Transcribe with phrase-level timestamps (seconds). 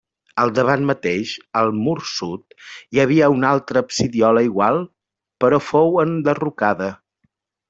[0.43, 2.57] Al davant mateix, al mur sud,
[2.95, 4.83] hi havia una altra absidiola igual
[5.45, 6.91] però fou enderrocada.